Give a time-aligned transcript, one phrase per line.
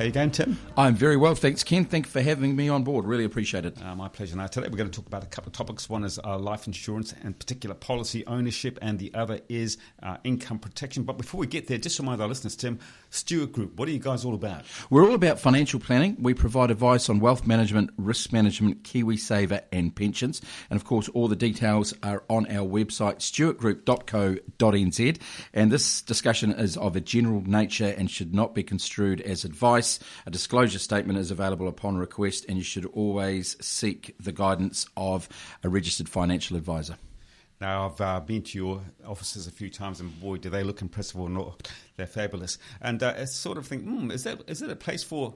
[0.00, 0.56] How you going, Tim?
[0.78, 1.84] I'm very well, thanks, Ken.
[1.84, 3.04] Thank you for having me on board.
[3.04, 3.76] Really appreciate it.
[3.82, 4.34] Uh, my pleasure.
[4.34, 5.90] Now, today we're going to talk about a couple of topics.
[5.90, 10.58] One is uh, life insurance and particular policy ownership, and the other is uh, income
[10.58, 11.02] protection.
[11.02, 12.78] But before we get there, just remind our listeners, Tim,
[13.10, 14.64] Stewart Group, what are you guys all about?
[14.88, 16.16] We're all about financial planning.
[16.18, 20.40] We provide advice on wealth management, risk management, KiwiSaver, and pensions.
[20.70, 25.20] And of course, all the details are on our website, stewartgroup.co.nz.
[25.52, 29.89] And this discussion is of a general nature and should not be construed as advice.
[30.26, 35.28] A disclosure statement is available upon request, and you should always seek the guidance of
[35.64, 36.96] a registered financial advisor.
[37.60, 40.80] Now, I've uh, been to your offices a few times, and boy, do they look
[40.80, 41.70] impressive or not.
[41.96, 42.56] They're fabulous.
[42.80, 45.34] And uh, it's sort of think, mm, is, that, is it a place for,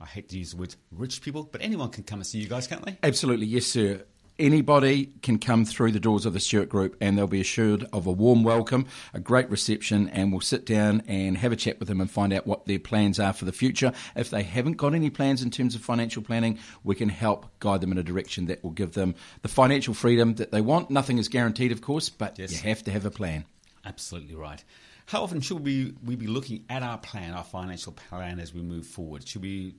[0.00, 2.48] I hate to use the word rich people, but anyone can come and see you
[2.48, 2.96] guys, can't they?
[3.02, 4.02] Absolutely, yes, sir
[4.38, 8.06] anybody can come through the doors of the Stewart Group and they'll be assured of
[8.06, 11.88] a warm welcome, a great reception, and we'll sit down and have a chat with
[11.88, 13.92] them and find out what their plans are for the future.
[14.14, 17.80] If they haven't got any plans in terms of financial planning, we can help guide
[17.80, 20.90] them in a direction that will give them the financial freedom that they want.
[20.90, 22.52] Nothing is guaranteed, of course, but yes.
[22.52, 23.44] you have to have a plan.
[23.84, 24.62] Absolutely right.
[25.06, 28.60] How often should we, we be looking at our plan, our financial plan, as we
[28.60, 29.26] move forward?
[29.26, 29.74] Should we?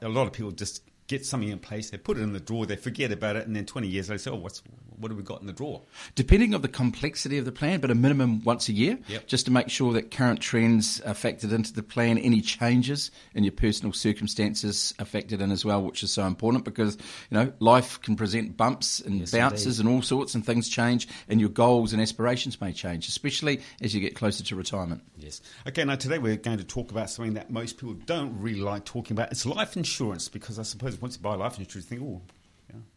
[0.00, 2.66] A lot of people just get something in place, they put it in the drawer,
[2.66, 4.62] they forget about it, and then 20 years later, say, oh, what's,
[4.98, 5.82] what have we got in the drawer?
[6.14, 9.26] Depending on the complexity of the plan, but a minimum once a year, yep.
[9.26, 13.44] just to make sure that current trends are factored into the plan, any changes in
[13.44, 16.96] your personal circumstances are factored in as well, which is so important because,
[17.30, 19.90] you know, life can present bumps and yes, bounces indeed.
[19.90, 23.94] and all sorts, and things change, and your goals and aspirations may change, especially as
[23.94, 25.02] you get closer to retirement.
[25.16, 25.40] Yes.
[25.66, 28.84] Okay, now today we're going to talk about something that most people don't really like
[28.84, 29.30] talking about.
[29.30, 32.22] It's life insurance because I suppose once you buy life insurance, you think, oh,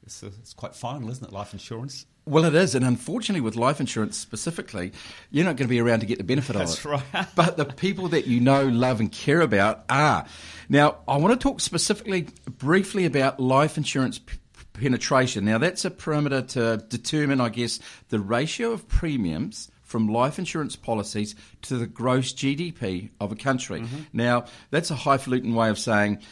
[0.06, 2.06] it's, uh, it's quite final, isn't it, life insurance?
[2.28, 4.94] Well, it is, and unfortunately, with life insurance specifically,
[5.30, 6.66] you're not going to be around to get the benefit of it.
[6.66, 7.28] That's right.
[7.36, 10.26] but the people that you know, love, and care about are.
[10.68, 12.28] Now, I want to talk specifically,
[12.58, 14.38] briefly about life insurance p-
[14.74, 15.46] penetration.
[15.46, 17.80] Now, that's a parameter to determine, I guess,
[18.10, 23.82] the ratio of premiums from life insurance policies to the gross GDP of a country.
[23.82, 24.02] Mm-hmm.
[24.14, 26.24] Now, that's a highfalutin way of saying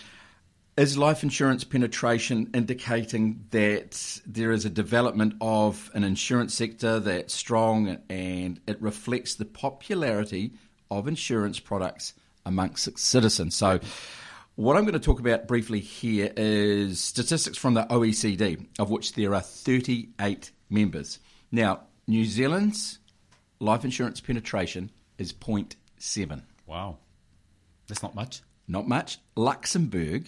[0.76, 7.34] is life insurance penetration indicating that there is a development of an insurance sector that's
[7.34, 10.54] strong and it reflects the popularity
[10.90, 12.14] of insurance products
[12.46, 13.56] amongst citizens?
[13.56, 13.80] So,
[14.56, 19.14] what I'm going to talk about briefly here is statistics from the OECD, of which
[19.14, 21.20] there are 38 members.
[21.52, 23.00] Now, New Zealand's
[23.60, 26.44] life insurance penetration is 0.7.
[26.68, 26.98] Wow.
[27.88, 28.42] That's not much.
[28.68, 29.18] Not much.
[29.36, 30.28] Luxembourg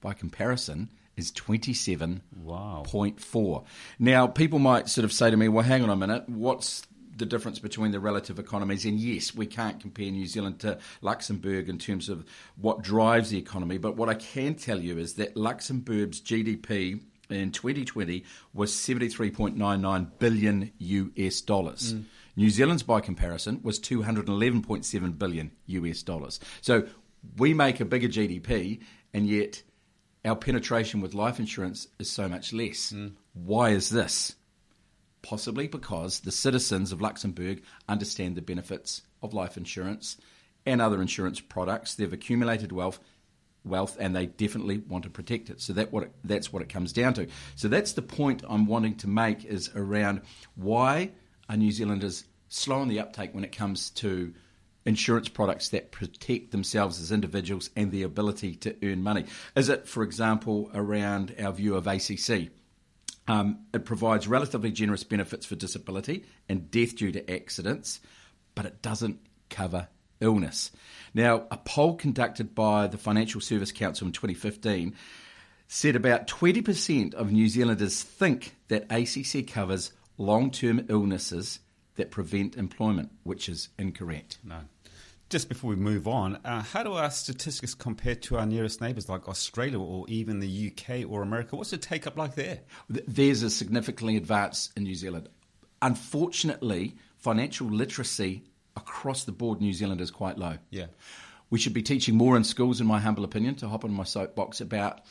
[0.00, 2.20] by comparison, is 27.4.
[2.36, 3.64] Wow.
[3.98, 6.82] Now, people might sort of say to me, well, hang on a minute, what's
[7.16, 8.84] the difference between the relative economies?
[8.84, 12.24] And yes, we can't compare New Zealand to Luxembourg in terms of
[12.56, 17.50] what drives the economy, but what I can tell you is that Luxembourg's GDP in
[17.50, 21.94] 2020 was 73.99 billion US dollars.
[21.94, 22.04] Mm.
[22.36, 26.38] New Zealand's, by comparison, was 211.7 billion US dollars.
[26.60, 26.86] So
[27.36, 28.80] we make a bigger GDP,
[29.12, 29.62] and yet
[30.24, 32.92] our penetration with life insurance is so much less.
[32.92, 33.12] Mm.
[33.34, 34.34] Why is this?
[35.22, 40.16] Possibly because the citizens of Luxembourg understand the benefits of life insurance
[40.66, 41.94] and other insurance products.
[41.94, 43.00] They've accumulated wealth,
[43.64, 45.60] wealth, and they definitely want to protect it.
[45.60, 47.28] So that what it, that's what it comes down to.
[47.56, 50.22] So that's the point I'm wanting to make is around
[50.54, 51.12] why
[51.48, 54.34] are New Zealanders slow on the uptake when it comes to
[54.84, 59.24] insurance products that protect themselves as individuals and the ability to earn money?
[59.54, 62.50] Is it, for example, around our view of ACC?
[63.26, 68.00] Um, it provides relatively generous benefits for disability and death due to accidents,
[68.54, 69.20] but it doesn't
[69.50, 69.88] cover
[70.20, 70.70] illness.
[71.14, 74.94] Now, a poll conducted by the Financial Service Council in 2015
[75.68, 81.60] said about 20% of New Zealanders think that ACC covers long term illnesses
[81.98, 84.38] that prevent employment, which is incorrect.
[84.42, 84.60] No.
[85.28, 89.10] Just before we move on, uh, how do our statistics compare to our nearest neighbours
[89.10, 91.54] like Australia or even the UK or America?
[91.54, 92.60] What's the take up like there?
[92.88, 95.28] There's a significantly advanced in New Zealand.
[95.82, 100.56] Unfortunately, financial literacy across the board New Zealand is quite low.
[100.70, 100.86] Yeah.
[101.50, 104.04] We should be teaching more in schools, in my humble opinion, to hop on my
[104.04, 105.02] soapbox about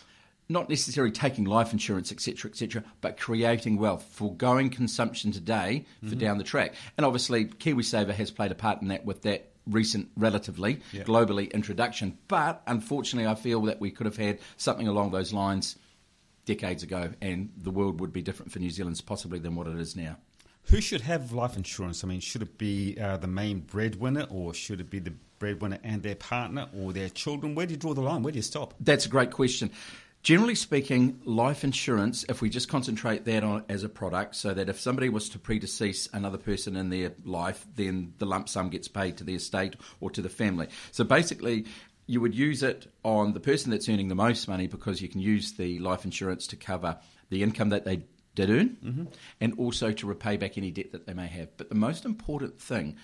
[0.50, 6.20] not necessarily taking life insurance, etc., etc., but creating wealth, foregoing consumption today for mm-hmm.
[6.20, 6.74] down the track.
[6.98, 11.04] And obviously, KiwiSaver has played a part in that with that recent, relatively yeah.
[11.04, 12.18] globally introduction.
[12.28, 15.78] But unfortunately, I feel that we could have had something along those lines
[16.46, 19.78] decades ago, and the world would be different for New Zealand possibly than what it
[19.78, 20.18] is now.
[20.64, 22.04] Who should have life insurance?
[22.04, 25.78] I mean, should it be uh, the main breadwinner, or should it be the breadwinner
[25.84, 27.56] and their partner, or their children?
[27.56, 28.24] Where do you draw the line?
[28.24, 28.74] Where do you stop?
[28.80, 29.72] That's a great question.
[30.28, 34.68] Generally speaking, life insurance, if we just concentrate that on as a product, so that
[34.68, 38.90] if somebody was to predecease another person in their life, then the lump sum gets
[38.90, 40.68] paid to the estate or to the family.
[40.92, 41.66] So basically,
[42.08, 45.22] you would use it on the person that's earning the most money because you can
[45.22, 46.98] use the life insurance to cover
[47.30, 48.04] the income that they
[48.36, 49.06] did earn mm-hmm.
[49.40, 51.56] and also to repay back any debt that they may have.
[51.56, 52.98] But the most important thing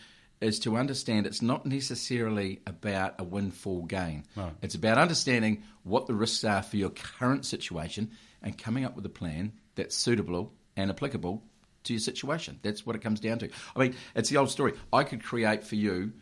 [0.44, 4.26] is to understand it's not necessarily about a windfall gain.
[4.36, 4.52] No.
[4.62, 8.12] It's about understanding what the risks are for your current situation
[8.42, 11.44] and coming up with a plan that's suitable and applicable
[11.84, 12.60] to your situation.
[12.62, 13.50] That's what it comes down to.
[13.76, 14.74] I mean, it's the old story.
[14.92, 16.14] I could create for you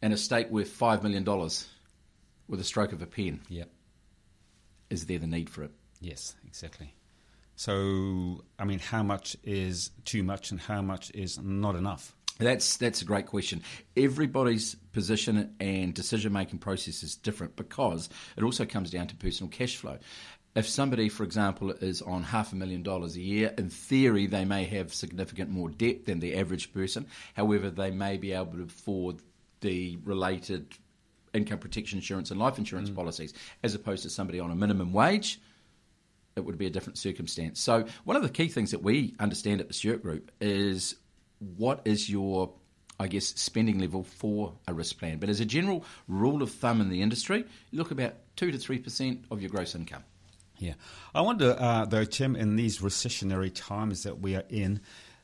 [0.00, 1.24] an estate worth $5 million
[2.48, 3.40] with a stroke of a pen.
[3.48, 3.70] Yep.
[4.90, 5.70] Is there the need for it?
[6.00, 6.94] Yes, exactly.
[7.54, 12.14] So, I mean, how much is too much and how much is not enough?
[12.38, 13.62] That's that's a great question.
[13.96, 19.50] Everybody's position and decision making process is different because it also comes down to personal
[19.50, 19.98] cash flow.
[20.54, 24.44] If somebody, for example, is on half a million dollars a year, in theory they
[24.44, 27.06] may have significant more debt than the average person.
[27.34, 29.16] However, they may be able to afford
[29.60, 30.74] the related
[31.32, 32.94] income protection insurance and life insurance mm.
[32.94, 33.32] policies,
[33.62, 35.40] as opposed to somebody on a minimum wage
[36.36, 37.60] it would be a different circumstance.
[37.60, 40.96] So, one of the key things that we understand at the Stewart Group is
[41.56, 42.52] what is your
[43.00, 45.18] I guess, spending level for a risk plan.
[45.18, 49.24] But as a general rule of thumb in the industry, look about 2 to 3%
[49.30, 50.04] of your gross income.
[50.58, 50.74] Yeah.
[51.12, 54.80] I wonder, uh, though, Tim, in these recessionary times that we are in,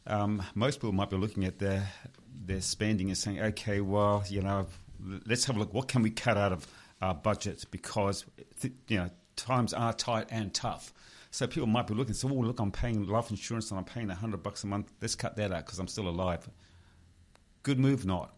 [0.09, 1.89] um, most people might be looking at their,
[2.45, 4.67] their spending and saying, okay, well, you know,
[5.27, 5.73] let's have a look.
[5.73, 6.67] What can we cut out of
[7.01, 7.65] our budget?
[7.71, 8.25] Because,
[8.89, 10.93] you know, times are tight and tough.
[11.31, 14.09] So people might be looking, so, oh, look, I'm paying life insurance and I'm paying
[14.09, 14.93] 100 bucks a month.
[15.01, 16.49] Let's cut that out because I'm still alive.
[17.63, 18.35] Good move, not.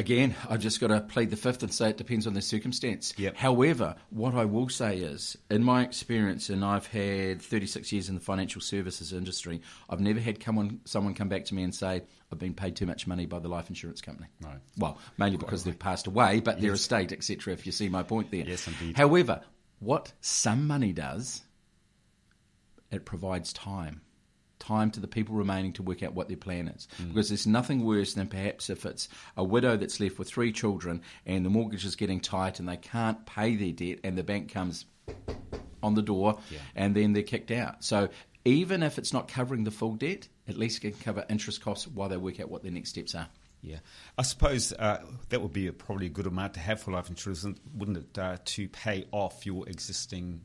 [0.00, 3.12] Again, I've just got to plead the fifth and say it depends on the circumstance.
[3.18, 3.36] Yep.
[3.36, 8.14] However, what I will say is, in my experience, and I've had 36 years in
[8.14, 9.60] the financial services industry,
[9.90, 12.02] I've never had come on, someone come back to me and say,
[12.32, 14.28] I've been paid too much money by the life insurance company.
[14.40, 14.52] No.
[14.78, 16.62] Well, mainly because they've passed away, but yes.
[16.62, 18.46] their estate, etc., if you see my point there.
[18.46, 18.96] Yes, indeed.
[18.96, 19.42] However,
[19.80, 21.42] what some money does
[22.90, 24.02] it provides time.
[24.58, 26.86] Time to the people remaining to work out what their plan is.
[27.00, 27.08] Mm.
[27.08, 31.00] Because there's nothing worse than perhaps if it's a widow that's left with three children
[31.24, 34.52] and the mortgage is getting tight and they can't pay their debt and the bank
[34.52, 34.84] comes
[35.82, 36.58] on the door yeah.
[36.74, 37.82] and then they're kicked out.
[37.82, 38.10] So
[38.44, 41.86] even if it's not covering the full debt, at least it can cover interest costs
[41.86, 43.28] while they work out what their next steps are.
[43.62, 43.78] Yeah,
[44.16, 47.10] I suppose uh, that would be a, probably a good amount to have for life
[47.10, 47.44] insurance,
[47.74, 48.18] wouldn't it?
[48.18, 50.40] Uh, to pay off your existing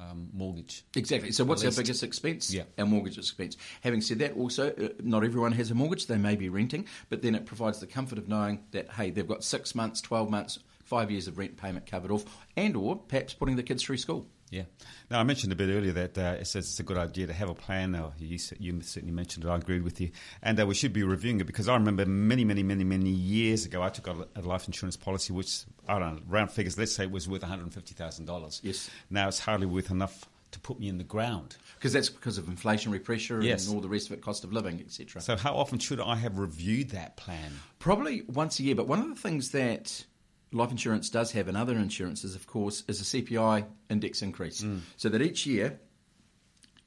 [0.00, 0.84] um, mortgage.
[0.96, 1.32] Exactly.
[1.32, 2.52] So, what's our biggest expense?
[2.52, 2.64] Yeah.
[2.78, 3.56] Our mortgage expense.
[3.82, 6.06] Having said that, also, uh, not everyone has a mortgage.
[6.06, 9.26] They may be renting, but then it provides the comfort of knowing that, hey, they've
[9.26, 12.24] got six months, 12 months, five years of rent payment covered off,
[12.56, 14.26] and or perhaps putting the kids through school.
[14.50, 14.64] Yeah.
[15.10, 17.48] Now, I mentioned a bit earlier that uh, it's, it's, a good idea to have
[17.48, 17.94] a plan.
[17.94, 19.48] Uh, you, you, certainly mentioned it.
[19.48, 20.10] I agreed with you.
[20.42, 23.64] And uh, we should be reviewing it because I remember many, many, many, many years
[23.64, 26.92] ago, I took a, a life insurance policy, which, I don't know, round figures, let's
[26.92, 28.60] say it was worth $150,000.
[28.64, 28.90] Yes.
[29.08, 31.56] Now it's hardly worth enough to put me in the ground.
[31.76, 33.66] Because that's because of inflationary pressure yes.
[33.66, 35.20] and all the rest of it, cost of living, etc.
[35.22, 37.52] So, how often should I have reviewed that plan?
[37.78, 38.74] Probably once a year.
[38.74, 40.04] But one of the things that
[40.52, 44.62] life insurance does have and other insurances, of course, is a CPI index increase.
[44.62, 44.80] Mm.
[44.96, 45.78] So that each year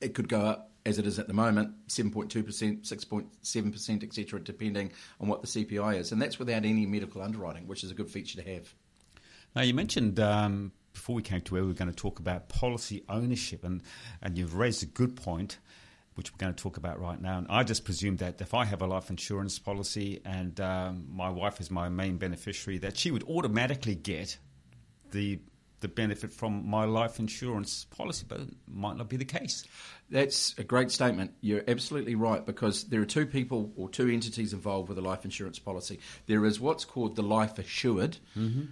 [0.01, 5.27] it could go up as it is at the moment, 7.2%, 6.7%, etc., depending on
[5.27, 6.11] what the CPI is.
[6.11, 8.73] And that's without any medical underwriting, which is a good feature to have.
[9.55, 12.49] Now, you mentioned um, before we came to where we were going to talk about
[12.49, 13.81] policy ownership, and,
[14.21, 15.57] and you've raised a good point.
[16.15, 17.37] Which we're going to talk about right now.
[17.37, 21.29] And I just presume that if I have a life insurance policy and um, my
[21.29, 24.37] wife is my main beneficiary, that she would automatically get
[25.11, 25.39] the
[25.83, 29.65] the benefit from my life insurance policy, but it might not be the case.
[30.09, 31.33] That's a great statement.
[31.41, 35.25] You're absolutely right because there are two people or two entities involved with a life
[35.25, 35.99] insurance policy.
[36.25, 38.17] There is what's called the life assured.
[38.35, 38.63] Mm-hmm.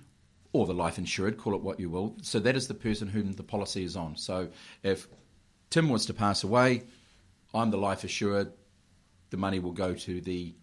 [0.54, 2.18] Or the life insured, call it what you will.
[2.24, 4.18] So that is the person whom the policy is on.
[4.18, 4.50] So
[4.84, 5.08] if
[5.70, 6.84] Tim was to pass away,
[7.54, 8.52] I'm the life assured,
[9.30, 10.56] the money will go to the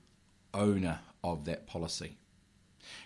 [0.55, 2.17] owner of that policy.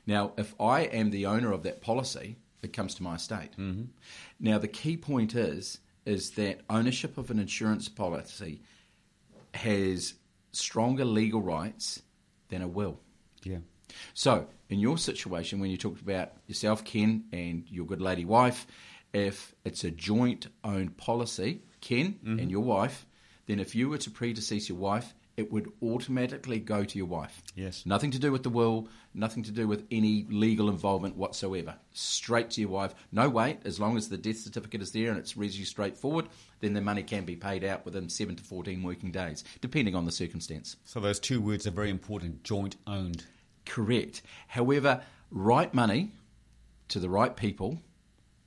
[0.06, 3.52] Now, if I am the owner of that policy, it comes to my estate.
[3.58, 3.84] Mm-hmm.
[4.40, 8.60] Now, the key point is is that ownership of an insurance policy
[9.54, 10.14] has
[10.50, 12.02] stronger legal rights
[12.48, 12.98] than a will.
[13.44, 13.58] Yeah.
[14.14, 18.66] So, in your situation, when you talked about yourself, Ken, and your good lady wife,
[19.12, 22.38] if it's a joint owned policy, Ken mm-hmm.
[22.38, 23.06] and your wife,
[23.52, 27.42] then if you were to predecease your wife, it would automatically go to your wife.
[27.54, 27.84] Yes.
[27.84, 31.74] Nothing to do with the will, nothing to do with any legal involvement whatsoever.
[31.92, 32.94] Straight to your wife.
[33.12, 36.28] No wait, as long as the death certificate is there and it's reasonably straightforward,
[36.60, 40.06] then the money can be paid out within 7 to 14 working days, depending on
[40.06, 40.76] the circumstance.
[40.86, 43.24] So those two words are very important joint owned.
[43.66, 44.22] Correct.
[44.48, 46.12] However, right money
[46.88, 47.80] to the right people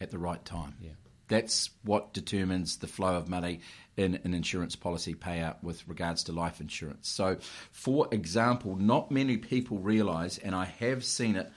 [0.01, 0.75] at the right time.
[0.81, 0.91] Yeah.
[1.27, 3.61] That's what determines the flow of money
[3.97, 7.07] in an insurance policy payout with regards to life insurance.
[7.07, 7.37] So,
[7.71, 11.51] for example, not many people realise, and I have seen it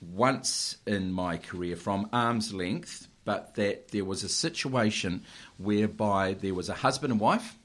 [0.00, 5.22] once in my career from arm's length, but that there was a situation
[5.58, 7.56] whereby there was a husband and wife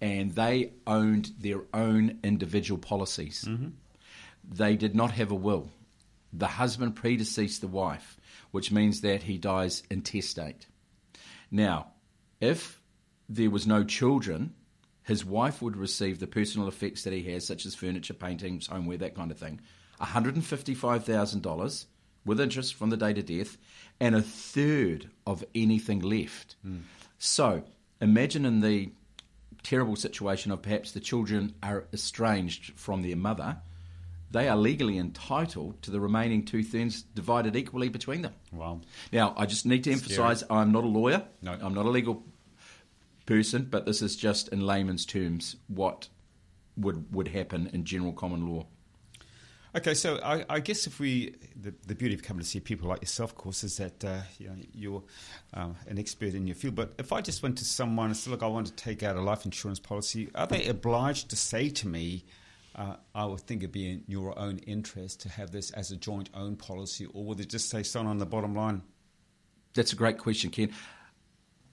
[0.00, 3.44] and they owned their own individual policies.
[3.46, 3.68] Mm-hmm.
[4.50, 5.70] They did not have a will.
[6.32, 8.15] The husband predeceased the wife,
[8.56, 10.66] which means that he dies intestate.
[11.50, 11.88] Now,
[12.40, 12.80] if
[13.28, 14.54] there was no children,
[15.02, 18.96] his wife would receive the personal effects that he has, such as furniture, paintings, homeware,
[18.96, 19.60] that kind of thing,
[20.00, 21.84] $155,000
[22.24, 23.58] with interest from the date of death,
[24.00, 26.56] and a third of anything left.
[26.66, 26.80] Mm.
[27.18, 27.62] So
[28.00, 28.90] imagine in the
[29.64, 33.58] terrible situation of perhaps the children are estranged from their mother,
[34.36, 38.34] they are legally entitled to the remaining two thirds divided equally between them.
[38.52, 38.82] Wow.
[39.10, 41.24] Now, I just need to emphasise I'm not a lawyer.
[41.40, 41.52] No.
[41.52, 42.22] I'm not a legal
[43.24, 46.08] person, but this is just in layman's terms what
[46.76, 48.66] would would happen in general common law.
[49.74, 52.88] Okay, so I, I, guess if we, the, the beauty of coming to see people
[52.88, 55.02] like yourself, of course, is that uh, you know, you're
[55.52, 56.76] um, an expert in your field.
[56.76, 59.16] But if I just went to someone and said, look, I want to take out
[59.16, 62.24] a life insurance policy, are they obliged to say to me,
[62.76, 65.96] uh, I would think it'd be in your own interest to have this as a
[65.96, 68.82] joint own policy, or would it just say something on the bottom line?
[69.74, 70.70] That's a great question, Ken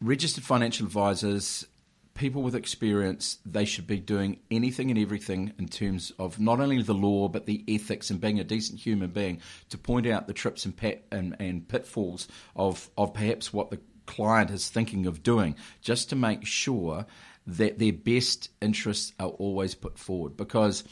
[0.03, 1.65] registered financial advisors,
[2.13, 6.81] people with experience, they should be doing anything and everything in terms of not only
[6.81, 10.33] the law but the ethics and being a decent human being to point out the
[10.33, 15.24] trips and, pat, and, and pitfalls of, of perhaps what the client is thinking of
[15.24, 17.05] doing, just to make sure
[17.48, 20.38] that their best interests are always put forward.
[20.38, 20.84] Because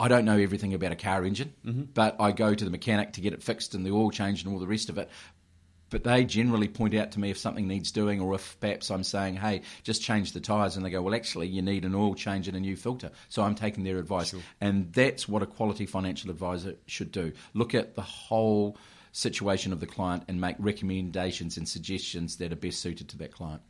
[0.00, 1.82] I don't know everything about a car engine, mm-hmm.
[1.94, 4.54] but I go to the mechanic to get it fixed and the oil changed and
[4.54, 5.08] all the rest of it
[5.90, 9.04] but they generally point out to me if something needs doing or if perhaps I'm
[9.04, 10.76] saying, hey, just change the tyres.
[10.76, 13.10] And they go, well, actually, you need an oil change and a new filter.
[13.28, 14.30] So I'm taking their advice.
[14.30, 14.40] Sure.
[14.60, 18.76] And that's what a quality financial advisor should do look at the whole
[19.12, 23.32] situation of the client and make recommendations and suggestions that are best suited to that
[23.32, 23.62] client.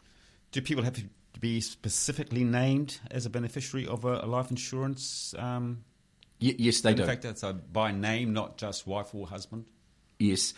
[0.51, 1.01] Do people have
[1.39, 5.35] to be specifically named as a beneficiary of a, a life insurance?
[5.39, 5.85] Um,
[6.41, 7.03] y- yes, they in do.
[7.03, 9.67] In fact, that's a, by name, not just wife or husband.
[10.19, 10.55] Yes.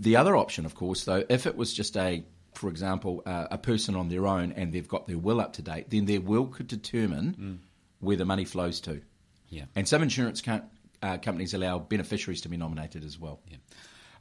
[0.00, 3.58] The other option, of course, though, if it was just a, for example, uh, a
[3.58, 6.46] person on their own and they've got their will up to date, then their will
[6.46, 7.58] could determine mm.
[8.00, 9.00] where the money flows to.
[9.48, 9.64] Yeah.
[9.74, 10.42] And some insurance
[11.02, 13.40] uh, companies allow beneficiaries to be nominated as well.
[13.48, 13.58] Yeah.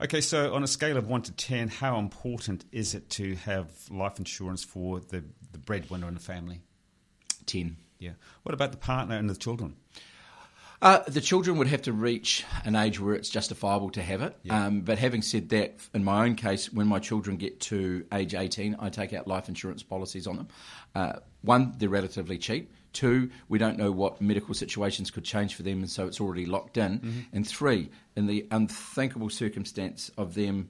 [0.01, 3.69] Okay, so on a scale of 1 to 10, how important is it to have
[3.89, 5.23] life insurance for the,
[5.53, 6.59] the breadwinner in the family?
[7.45, 7.77] 10.
[7.99, 8.11] Yeah.
[8.43, 9.77] What about the partner and the children?
[10.81, 14.37] Uh, the children would have to reach an age where it's justifiable to have it.
[14.43, 14.65] Yeah.
[14.65, 18.35] Um, but having said that, in my own case, when my children get to age
[18.35, 20.47] 18, I take out life insurance policies on them.
[20.93, 22.71] Uh, one, they're relatively cheap.
[22.93, 26.45] Two, we don't know what medical situations could change for them, and so it's already
[26.45, 26.99] locked in.
[26.99, 27.19] Mm-hmm.
[27.33, 30.69] And three, in the unthinkable circumstance of them,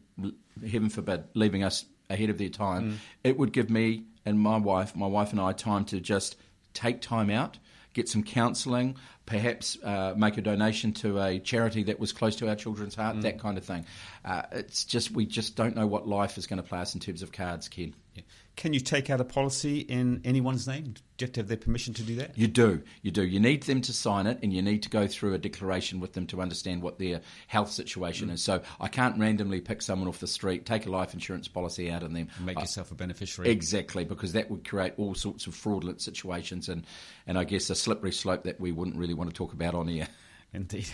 [0.62, 2.96] heaven forbid, leaving us ahead of their time, mm.
[3.24, 6.36] it would give me and my wife, my wife and I, time to just
[6.74, 7.60] take time out,
[7.96, 12.48] get some counselling, perhaps uh, make a donation to a charity that was close to
[12.48, 13.22] our children's heart, mm.
[13.24, 13.86] that kind of thing.
[14.24, 17.00] Uh, it's just we just don't know what life is going to play us in
[17.00, 17.96] terms of cards, Ken.
[18.16, 18.24] Yeah.
[18.56, 20.94] Can you take out a policy in anyone's name?
[21.18, 22.38] Do you have to have their permission to do that?
[22.38, 22.82] You do.
[23.02, 23.26] You do.
[23.26, 26.14] You need them to sign it, and you need to go through a declaration with
[26.14, 28.34] them to understand what their health situation mm.
[28.34, 28.44] is.
[28.44, 32.04] So I can't randomly pick someone off the street, take a life insurance policy out,
[32.04, 33.50] and then make yourself a beneficiary.
[33.50, 36.86] Exactly, because that would create all sorts of fraudulent situations, and
[37.28, 39.88] and I guess a slippery slope that we wouldn't really want to talk about on
[39.88, 40.08] here.
[40.54, 40.88] Indeed.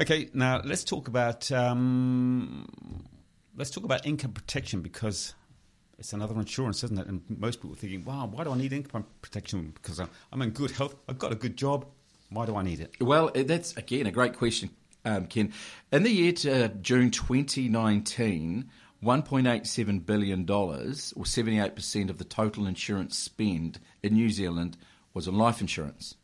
[0.00, 2.66] Okay, now let's talk about um,
[3.56, 5.34] let's talk about income protection because
[5.98, 7.06] it's another insurance, isn't it?
[7.06, 9.72] And most people are thinking, wow, why do I need income protection?
[9.74, 11.86] Because I'm in good health, I've got a good job.
[12.30, 12.94] Why do I need it?
[13.00, 14.70] Well, that's again a great question,
[15.04, 15.52] um, Ken.
[15.92, 18.70] In the year to June 2019,
[19.04, 24.76] $1.87 billion, or 78% of the total insurance spend in New Zealand,
[25.12, 26.14] was on life insurance.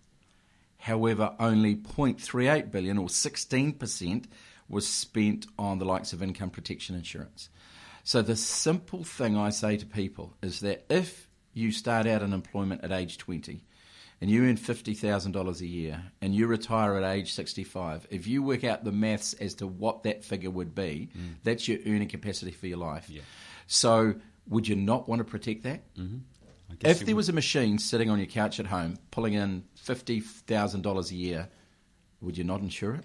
[0.79, 4.25] However, only 0.38 billion, or 16%,
[4.69, 7.49] was spent on the likes of income protection insurance.
[8.09, 12.33] So the simple thing I say to people is that if you start out in
[12.33, 13.63] employment at age 20
[14.23, 18.65] and you earn $50,000 a year and you retire at age 65, if you work
[18.65, 21.35] out the maths as to what that figure would be, mm.
[21.45, 23.11] that's your earning capacity for your life.
[23.11, 23.21] Yeah.
[23.67, 24.15] So
[24.49, 25.83] would you not want to protect that?
[25.97, 26.17] Mm-hmm.
[26.81, 27.17] If there would.
[27.17, 31.49] was a machine sitting on your couch at home pulling in $50,000 a year,
[32.23, 33.05] would you not insure it?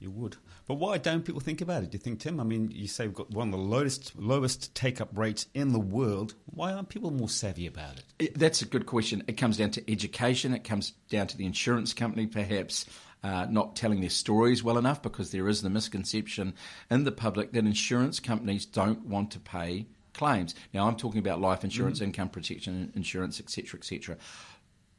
[0.00, 0.36] You would.
[0.66, 1.90] But why don't people think about it?
[1.90, 2.38] Do you think, Tim?
[2.38, 5.72] I mean, you say we've got one of the lowest lowest take up rates in
[5.72, 6.34] the world.
[6.46, 8.04] Why aren't people more savvy about it?
[8.18, 8.38] it?
[8.38, 9.24] That's a good question.
[9.26, 10.54] It comes down to education.
[10.54, 12.86] It comes down to the insurance company, perhaps.
[13.20, 16.54] Uh, not telling their stories well enough because there is the misconception
[16.88, 20.54] in the public that insurance companies don't want to pay claims.
[20.74, 22.06] Now, I'm talking about life insurance, mm-hmm.
[22.06, 24.16] income protection insurance, etc., etc.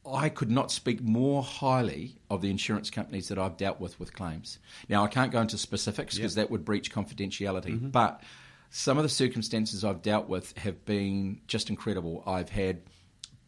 [0.05, 4.13] I could not speak more highly of the insurance companies that I've dealt with with
[4.13, 4.59] claims.
[4.87, 6.45] Now, I can't go into specifics because yep.
[6.45, 7.89] that would breach confidentiality, mm-hmm.
[7.89, 8.23] but
[8.69, 12.23] some of the circumstances I've dealt with have been just incredible.
[12.25, 12.81] I've had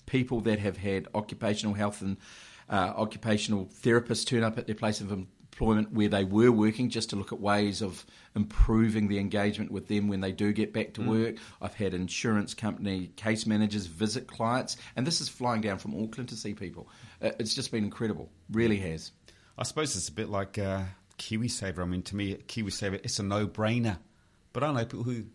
[0.06, 2.18] people that have had occupational health and
[2.70, 5.12] uh, occupational therapists turn up at their place of
[5.52, 8.06] employment where they were working just to look at ways of
[8.36, 11.08] improving the engagement with them when they do get back to mm.
[11.08, 11.36] work.
[11.62, 16.30] I've had insurance company case managers visit clients, and this is flying down from Auckland
[16.30, 16.88] to see people.
[17.22, 19.12] Uh, it's just been incredible, really has.
[19.58, 20.84] I suppose it's a bit like uh,
[21.20, 21.80] KiwiSaver.
[21.80, 23.98] I mean, to me, KiwiSaver, it's a no brainer.
[24.54, 25.26] But I know people who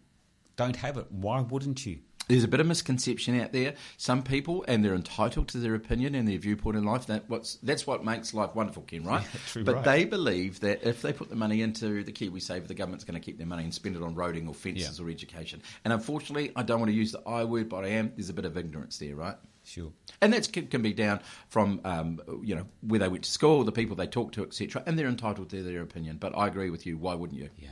[0.56, 1.06] don't have it.
[1.10, 2.00] Why wouldn't you?
[2.28, 3.74] There's a bit of misconception out there.
[3.96, 7.06] Some people, and they're entitled to their opinion and their viewpoint in life.
[7.06, 9.04] That what's that's what makes life wonderful, Ken.
[9.04, 9.26] Right?
[9.54, 9.84] Yeah, but right.
[9.84, 13.24] they believe that if they put the money into the KiwiSaver, the government's going to
[13.24, 15.04] keep their money and spend it on roading or fences yeah.
[15.04, 15.62] or education.
[15.84, 18.12] And unfortunately, I don't want to use the I word, but I am.
[18.16, 19.36] There's a bit of ignorance there, right?
[19.64, 19.92] Sure.
[20.20, 23.64] And that can, can be down from um, you know where they went to school,
[23.64, 24.82] the people they talk to, etc.
[24.86, 26.18] And they're entitled to their opinion.
[26.18, 26.98] But I agree with you.
[26.98, 27.50] Why wouldn't you?
[27.58, 27.70] Yeah.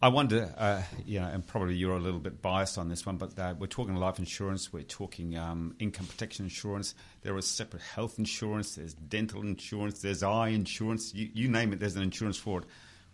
[0.00, 3.16] I wonder, uh, you know, and probably you're a little bit biased on this one,
[3.16, 6.94] but uh, we're talking life insurance, we're talking um, income protection insurance.
[7.22, 11.12] There is separate health insurance, there's dental insurance, there's eye insurance.
[11.14, 12.66] You, you name it, there's an insurance for it.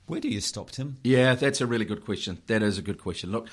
[0.06, 0.98] Where do you stop, Tim?
[1.04, 2.42] Yeah, that's a really good question.
[2.48, 3.32] That is a good question.
[3.32, 3.48] Look,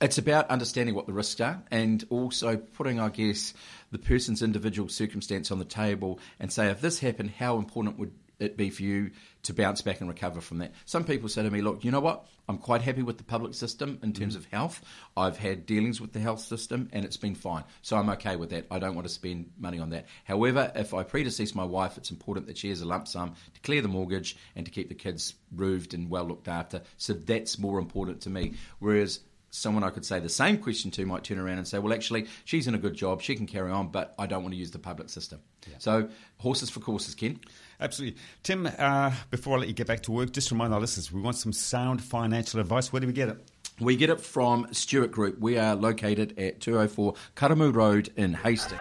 [0.00, 3.52] it's about understanding what the risks are and also putting, I guess,
[3.92, 8.12] the person's individual circumstance on the table and say, if this happened, how important would
[8.38, 9.10] it be for you
[9.44, 10.72] to bounce back and recover from that?
[10.84, 12.26] Some people say to me, look, you know what?
[12.48, 14.38] I'm quite happy with the public system in terms mm.
[14.38, 14.82] of health.
[15.16, 17.64] I've had dealings with the health system and it's been fine.
[17.82, 18.66] So I'm okay with that.
[18.70, 20.06] I don't want to spend money on that.
[20.24, 23.60] However, if I predecease my wife, it's important that she has a lump sum to
[23.60, 26.82] clear the mortgage and to keep the kids roofed and well looked after.
[26.96, 28.54] So that's more important to me.
[28.78, 31.92] Whereas someone I could say the same question to might turn around and say, well,
[31.92, 34.58] actually, she's in a good job, she can carry on, but I don't want to
[34.58, 35.40] use the public system.
[35.66, 35.74] Yeah.
[35.78, 36.08] So,
[36.38, 37.40] horses for courses, Ken.
[37.80, 38.20] Absolutely.
[38.42, 41.20] Tim, uh, before I let you get back to work, just remind our listeners we
[41.20, 42.92] want some sound financial advice.
[42.92, 43.48] Where do we get it?
[43.80, 45.38] We get it from Stewart Group.
[45.38, 48.80] We are located at 204 Karamu Road in Hastings.